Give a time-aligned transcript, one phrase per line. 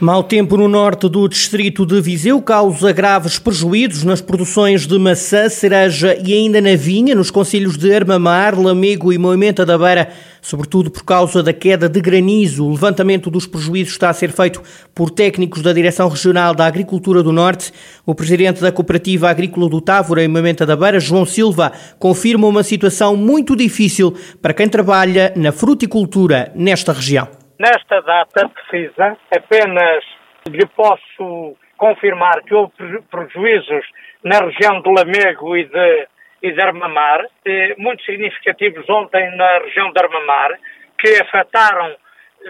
[0.00, 5.46] Mau tempo no norte do distrito de Viseu causa graves prejuízos nas produções de maçã,
[5.46, 10.08] cereja e ainda na vinha, nos concelhos de Armamar, Lamego e Moimenta da Beira,
[10.40, 12.64] sobretudo por causa da queda de granizo.
[12.64, 14.62] O levantamento dos prejuízos está a ser feito
[14.94, 17.70] por técnicos da Direção Regional da Agricultura do Norte.
[18.06, 22.62] O presidente da Cooperativa Agrícola do Távora, em Moimenta da Beira, João Silva, confirma uma
[22.62, 27.39] situação muito difícil para quem trabalha na fruticultura nesta região.
[27.60, 30.02] Nesta data precisa, apenas
[30.48, 32.72] lhe posso confirmar que houve
[33.10, 33.84] prejuízos
[34.24, 36.08] na região de Lamego e de,
[36.42, 40.58] e de Armamar, eh, muito significativos ontem na região de Armamar,
[40.98, 41.94] que afetaram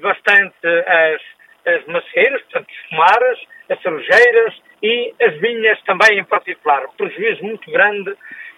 [0.00, 1.20] bastante as,
[1.66, 6.82] as macieiras, portanto, as fumaras, as cerejeiras e as vinhas também em particular.
[6.96, 8.10] Prejuízo muito grande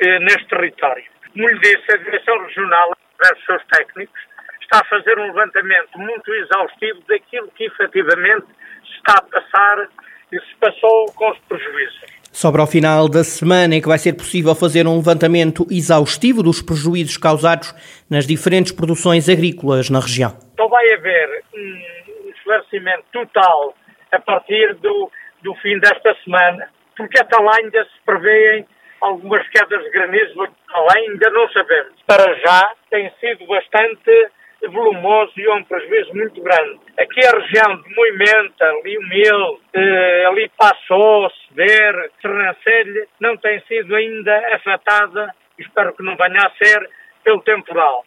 [0.00, 1.04] eh, neste território.
[1.32, 4.31] Como lhe disse, a Direção Regional, dos seus técnicos,
[4.72, 8.46] está a fazer um levantamento muito exaustivo daquilo que efetivamente
[8.86, 9.88] se está a passar
[10.32, 12.00] e se passou com os prejuízos.
[12.32, 16.62] Sobre ao final da semana em que vai ser possível fazer um levantamento exaustivo dos
[16.62, 17.74] prejuízos causados
[18.10, 20.32] nas diferentes produções agrícolas na região.
[20.54, 23.74] Então vai haver um esclarecimento total
[24.10, 25.10] a partir do,
[25.42, 28.66] do fim desta semana, porque até lá ainda se prevêem
[29.02, 31.92] algumas quedas de granizo, lá ainda não sabemos.
[32.06, 34.30] Para já tem sido bastante
[34.68, 36.80] volumoso e um prejuízo muito grande.
[36.98, 43.60] Aqui a região de Moimenta, ali o Mil, eh, ali Passou, Sever, Sernancelho, não tem
[43.66, 46.88] sido ainda afetada, espero que não venha a ser,
[47.24, 48.04] pelo temporal.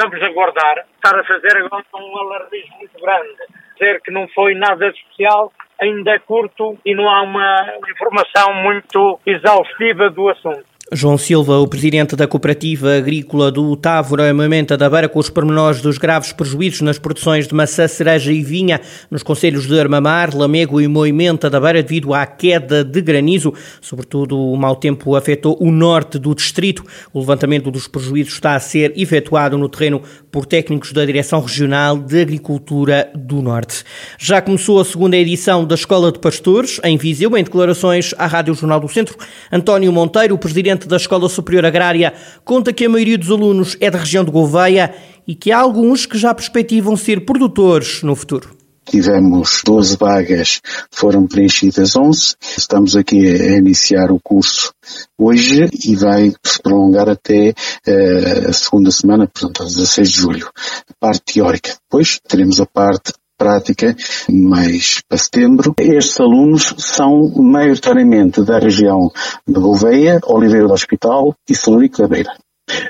[0.00, 3.36] Vamos aguardar, estar a fazer agora um alarmismo muito grande,
[3.74, 9.20] dizer que não foi nada especial, ainda é curto e não há uma informação muito
[9.26, 10.69] exaustiva do assunto.
[10.92, 15.80] João Silva, o presidente da Cooperativa Agrícola do Távora, Mamenta da Beira, com os pormenores
[15.80, 20.80] dos graves prejuízos nas produções de maçã, cereja e vinha nos concelhos de Armamar, Lamego
[20.80, 23.54] e Moimenta da Beira devido à queda de granizo.
[23.80, 26.84] Sobretudo, o mau tempo afetou o norte do distrito.
[27.12, 30.02] O levantamento dos prejuízos está a ser efetuado no terreno
[30.32, 33.84] por técnicos da Direção Regional de Agricultura do Norte.
[34.18, 38.54] Já começou a segunda edição da Escola de Pastores, em Viseu, em declarações à Rádio
[38.54, 39.16] Jornal do Centro.
[39.52, 42.12] António Monteiro, o presidente da Escola Superior Agrária,
[42.44, 44.94] conta que a maioria dos alunos é da região de Gouveia
[45.26, 48.60] e que há alguns que já perspectivam ser produtores no futuro.
[48.84, 52.34] Tivemos 12 vagas, foram preenchidas 11.
[52.58, 54.72] Estamos aqui a iniciar o curso
[55.16, 60.50] hoje e vai se prolongar até uh, a segunda semana, portanto, a 16 de julho.
[60.88, 61.76] A parte teórica.
[61.88, 63.96] Depois teremos a parte prática
[64.28, 65.74] mais para setembro.
[65.78, 69.10] Estes alunos são maioritariamente da região
[69.48, 72.34] de Gouveia, Oliveira do Hospital e Celurico da Beira.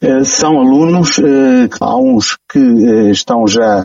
[0.00, 3.84] Eh, são alunos, eh, há uns que eh, estão já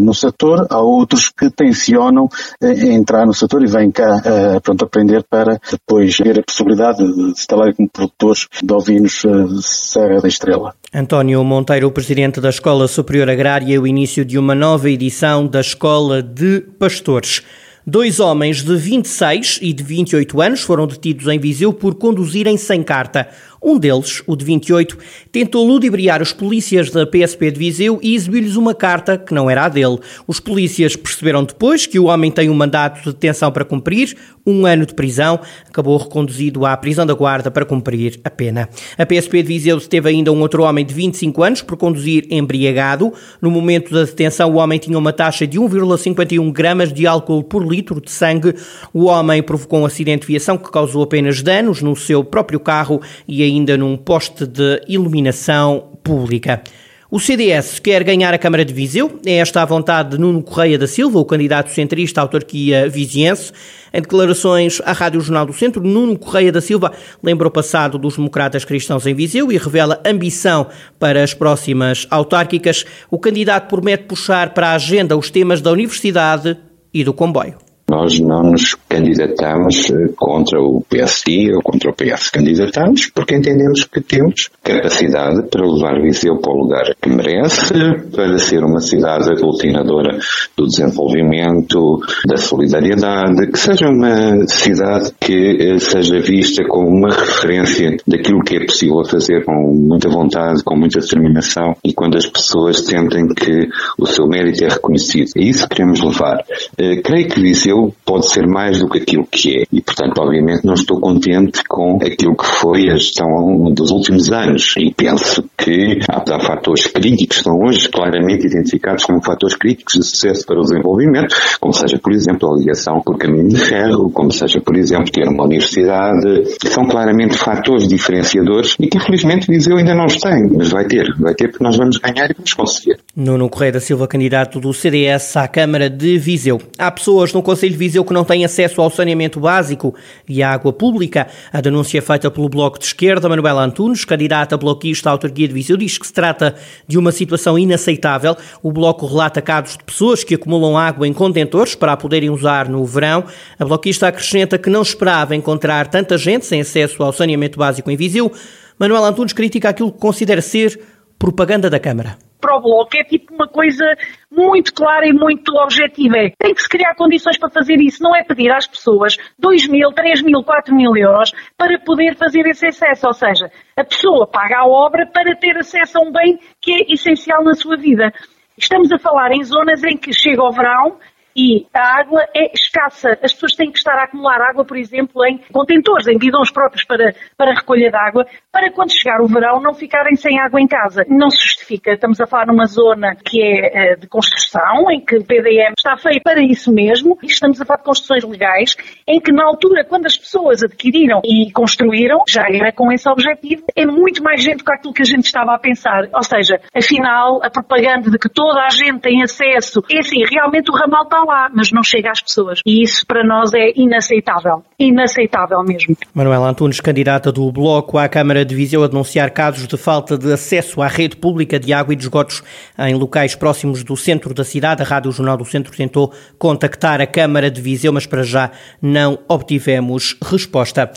[0.00, 2.28] no setor, há outros que tencionam
[2.62, 7.42] entrar no setor e vêm cá pronto, aprender para depois ter a possibilidade de se
[7.42, 9.22] instalar como produtores de ovinos
[9.62, 10.74] Serra da Estrela.
[10.94, 16.22] António Monteiro, presidente da Escola Superior Agrária, o início de uma nova edição da Escola
[16.22, 17.42] de Pastores.
[17.90, 22.82] Dois homens de 26 e de 28 anos foram detidos em Viseu por conduzirem sem
[22.82, 23.30] carta.
[23.62, 24.96] Um deles, o de 28,
[25.32, 29.64] tentou ludibriar os polícias da PSP de Viseu e exibiu-lhes uma carta que não era
[29.64, 29.98] a dele.
[30.26, 34.64] Os polícias perceberam depois que o homem tem um mandato de detenção para cumprir, um
[34.64, 35.38] ano de prisão,
[35.68, 38.68] acabou reconduzido à prisão da guarda para cumprir a pena.
[38.96, 43.12] A PSP de Viseu teve ainda um outro homem de 25 anos por conduzir embriagado.
[43.42, 47.62] No momento da detenção, o homem tinha uma taxa de 1,51 gramas de álcool por
[47.66, 48.54] litro de sangue.
[48.92, 53.00] O homem provocou um acidente de viação que causou apenas danos no seu próprio carro
[53.26, 56.62] e ainda num poste de iluminação pública.
[57.10, 59.18] O CDS quer ganhar a Câmara de Viseu.
[59.24, 63.50] É esta a vontade de Nuno Correia da Silva, o candidato centrista à autarquia viziense.
[63.94, 66.92] Em declarações à Rádio Jornal do Centro, Nuno Correia da Silva
[67.22, 70.66] lembra o passado dos democratas cristãos em Viseu e revela ambição
[70.98, 72.84] para as próximas autárquicas.
[73.10, 76.58] O candidato promete puxar para a agenda os temas da universidade
[76.92, 77.67] e do comboio.
[77.88, 82.30] Nós não nos candidatamos eh, contra o PSD ou contra o PS.
[82.30, 87.72] Candidatamos porque entendemos que temos capacidade para levar Viseu para o lugar que merece,
[88.14, 90.18] para ser uma cidade aglutinadora
[90.56, 97.96] do desenvolvimento, da solidariedade, que seja uma cidade que eh, seja vista como uma referência
[98.06, 102.84] daquilo que é possível fazer com muita vontade, com muita determinação e quando as pessoas
[102.84, 103.68] sentem que
[103.98, 105.30] o seu mérito é reconhecido.
[105.36, 106.44] É isso que queremos levar.
[106.76, 109.64] Eh, creio que Viseu Pode ser mais do que aquilo que é.
[109.72, 113.28] E, portanto, obviamente não estou contente com aquilo que foi a gestão
[113.72, 114.74] dos últimos anos.
[114.78, 120.46] E penso que há fatores críticos, estão hoje claramente identificados como fatores críticos de sucesso
[120.46, 124.60] para o desenvolvimento, como seja, por exemplo, a ligação por caminho de ferro, como seja,
[124.60, 126.58] por exemplo, ter uma universidade.
[126.66, 131.06] São claramente fatores diferenciadores e que, infelizmente, Viseu ainda não os tem, mas vai ter.
[131.18, 132.98] Vai ter porque nós vamos ganhar e vamos conseguir.
[133.20, 136.62] Nuno Correia da Silva, candidato do CDS à Câmara de Viseu.
[136.78, 139.92] Há pessoas no Conselho de Viseu que não têm acesso ao saneamento básico
[140.28, 141.26] e à água pública.
[141.52, 143.28] A denúncia é feita pelo Bloco de Esquerda.
[143.28, 146.54] Manuela Antunes, candidata bloquista à autarquia de Viseu, diz que se trata
[146.86, 148.36] de uma situação inaceitável.
[148.62, 152.68] O Bloco relata casos de pessoas que acumulam água em contentores para a poderem usar
[152.68, 153.24] no verão.
[153.58, 157.96] A bloquista acrescenta que não esperava encontrar tanta gente sem acesso ao saneamento básico em
[157.96, 158.30] Viseu.
[158.78, 160.80] Manuela Antunes critica aquilo que considera ser
[161.18, 163.84] propaganda da Câmara para o Bloco é tipo uma coisa
[164.30, 166.18] muito clara e muito objetiva.
[166.18, 169.68] É, tem que se criar condições para fazer isso, não é pedir às pessoas 2
[169.68, 173.06] mil, 3 mil, 4 mil euros para poder fazer esse acesso.
[173.06, 176.92] Ou seja, a pessoa paga a obra para ter acesso a um bem que é
[176.92, 178.12] essencial na sua vida.
[178.56, 180.98] Estamos a falar em zonas em que chega o verão
[181.38, 183.16] e a água é escassa.
[183.22, 186.84] As pessoas têm que estar a acumular água, por exemplo, em contentores, em bidões próprios
[186.84, 190.66] para, para recolha de água, para quando chegar o verão não ficarem sem água em
[190.66, 191.04] casa.
[191.08, 191.92] Não se justifica.
[191.92, 195.96] Estamos a falar numa zona que é eh, de construção, em que o PDM está
[195.96, 198.76] feito para isso mesmo, e estamos a falar de construções legais,
[199.06, 203.62] em que na altura, quando as pessoas adquiriram e construíram, já era com esse objetivo,
[203.76, 206.08] é muito mais gente do que aquilo que a gente estava a pensar.
[206.12, 210.68] Ou seja, afinal, a propaganda de que toda a gente tem acesso, é assim, realmente
[210.70, 212.60] o ramal está lá, mas não chega às pessoas.
[212.66, 214.64] E isso para nós é inaceitável.
[214.78, 215.96] Inaceitável mesmo.
[216.14, 220.32] Manuela Antunes, candidata do Bloco à Câmara de Viseu, a denunciar casos de falta de
[220.32, 222.42] acesso à rede pública de água e de esgotos
[222.78, 224.82] em locais próximos do centro da cidade.
[224.82, 229.18] A Rádio Jornal do Centro tentou contactar a Câmara de Viseu, mas para já não
[229.28, 230.90] obtivemos resposta.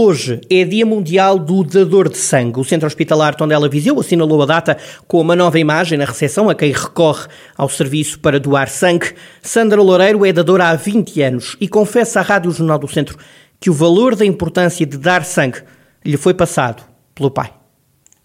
[0.00, 2.60] Hoje é Dia Mundial do Dador de Sangue.
[2.60, 4.76] O Centro Hospitalar Tondela Viseu assinalou a data
[5.08, 9.12] com uma nova imagem na recepção a quem recorre ao serviço para doar sangue.
[9.42, 13.18] Sandra Loureiro é dadora há 20 anos e confessa à Rádio Jornal do Centro
[13.58, 15.64] que o valor da importância de dar sangue
[16.04, 17.57] lhe foi passado pelo pai.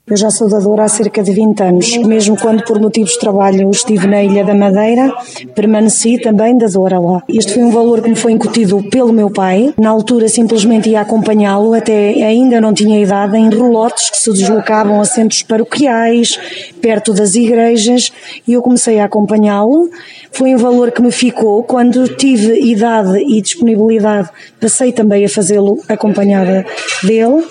[0.06, 1.98] Eu já sou dadora há cerca de 20 anos.
[2.00, 5.14] Mesmo quando por motivos de trabalho estive na Ilha da Madeira,
[5.56, 7.24] permaneci também dadora lá.
[7.30, 9.74] Este foi um valor que me foi incutido pelo meu pai.
[9.80, 15.00] Na altura simplesmente ia acompanhá-lo, até ainda não tinha idade, em relotes que se deslocavam
[15.00, 16.38] a centros paroquiais,
[16.82, 18.12] perto das igrejas,
[18.46, 19.90] e eu comecei a acompanhá-lo.
[20.34, 21.64] Foi um valor que me ficou.
[21.64, 24.28] Quando tive idade e disponibilidade,
[24.60, 26.66] passei também a fazê-lo acompanhada
[27.04, 27.46] dele.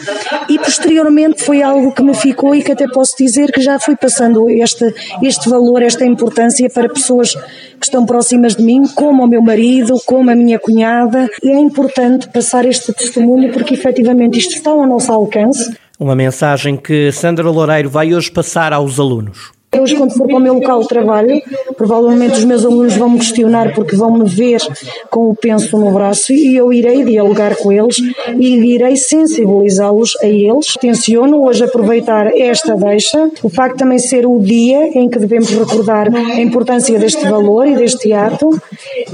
[0.51, 3.95] E posteriormente foi algo que me ficou e que até posso dizer que já fui
[3.97, 4.93] passando este,
[5.23, 9.95] este valor, esta importância para pessoas que estão próximas de mim, como o meu marido,
[10.05, 11.29] como a minha cunhada.
[11.43, 15.77] E é importante passar este testemunho porque efetivamente isto está ao nosso alcance.
[15.99, 19.53] Uma mensagem que Sandra Loureiro vai hoje passar aos alunos.
[19.81, 21.43] Hoje, quando for para o meu local de trabalho,
[21.79, 24.61] provavelmente os meus alunos vão me questionar porque vão me ver
[25.09, 27.97] com o penso no braço e eu irei dialogar com eles
[28.39, 30.75] e irei sensibilizá-los a eles.
[30.79, 35.49] Tenciono hoje aproveitar esta deixa, o facto de também ser o dia em que devemos
[35.49, 38.61] recordar a importância deste valor e deste ato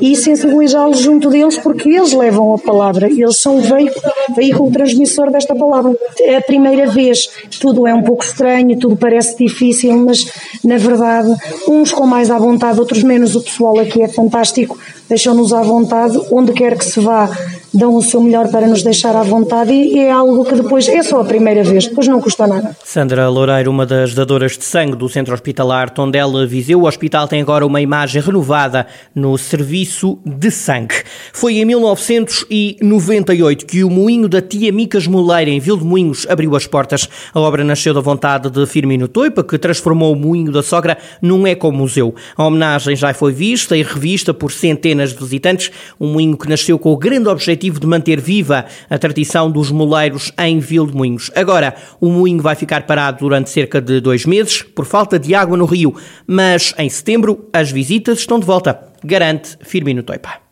[0.00, 5.30] e sensibilizá-los junto deles porque eles levam a palavra, eles são o veículo, veículo transmissor
[5.30, 5.96] desta palavra.
[6.20, 7.28] É a primeira vez,
[7.60, 10.26] tudo é um pouco estranho, tudo parece difícil, mas
[10.64, 11.34] na verdade,
[11.68, 13.34] uns com mais à vontade, outros menos.
[13.34, 14.78] O pessoal aqui é fantástico,
[15.08, 17.30] deixam-nos à vontade, onde quer que se vá,
[17.72, 21.02] dão o seu melhor para nos deixar à vontade e é algo que depois é
[21.02, 22.76] só a primeira vez, depois não custa nada.
[22.84, 27.40] Sandra Loureiro, uma das dadoras de sangue do Centro Hospitalar Tondela Viseu, o hospital tem
[27.40, 30.94] agora uma imagem renovada no serviço de sangue.
[31.32, 37.08] Foi em 1998 que o moinho da tia Micas Moleira, em Moinhos abriu as portas.
[37.32, 41.46] A obra nasceu da vontade de Firmino Toipa, que transformou o moinho da sogra num
[41.46, 42.14] ecomuseu.
[42.36, 45.70] A homenagem já foi vista e revista por centenas de visitantes,
[46.00, 50.32] um moinho que nasceu com o grande objetivo de manter viva a tradição dos moleiros
[50.38, 51.30] em Vilmoinhos.
[51.34, 55.56] Agora, o moinho vai ficar parado durante cerca de dois meses por falta de água
[55.56, 55.94] no rio,
[56.26, 60.47] mas em setembro as visitas estão de volta, garante Firmino Toipa.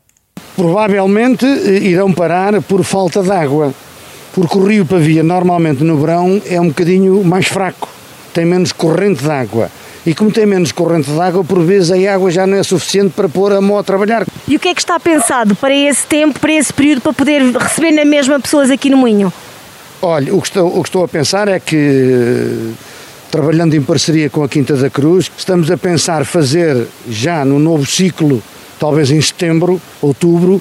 [0.56, 3.74] Provavelmente eh, irão parar por falta de água,
[4.34, 7.88] porque o rio Pavia normalmente no verão é um bocadinho mais fraco,
[8.32, 9.70] tem menos corrente de água
[10.06, 13.10] e como tem menos corrente de água, por vezes a água já não é suficiente
[13.10, 14.24] para pôr a mão a trabalhar.
[14.46, 17.42] E o que é que está pensado para esse tempo, para esse período, para poder
[17.42, 19.32] receber na mesma pessoas aqui no Moinho?
[20.00, 22.72] Olha, o que estou, o que estou a pensar é que
[23.32, 27.84] trabalhando em parceria com a Quinta da Cruz, estamos a pensar fazer já no novo
[27.84, 28.40] ciclo
[28.78, 30.60] talvez em setembro, outubro,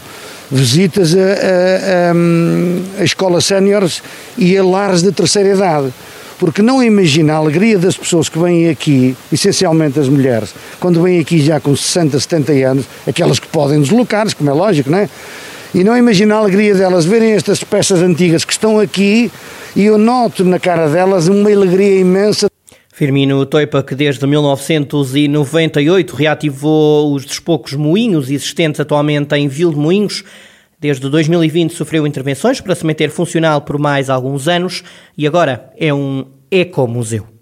[0.52, 4.02] visitas a, a, a, a escolas séniores
[4.38, 5.94] e a lares de terceira idade.
[6.38, 11.20] Porque não imagina a alegria das pessoas que vêm aqui, essencialmente as mulheres, quando vêm
[11.20, 15.10] aqui já com 60, 70 anos, aquelas que podem deslocar-se, como é lógico, não é?
[15.74, 19.32] E não imagina a alegria delas verem estas peças antigas que estão aqui
[19.76, 22.48] e eu noto na cara delas uma alegria imensa.
[22.96, 29.76] Firmino Toipa, que desde 1998 reativou os dos poucos moinhos existentes atualmente em Vil de
[29.76, 30.24] Moinhos,
[30.80, 34.82] desde 2020 sofreu intervenções para se manter funcional por mais alguns anos
[35.18, 37.35] e agora é um ecomuseu.